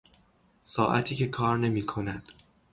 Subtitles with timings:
[0.61, 2.23] ساعتی که کار نمیکند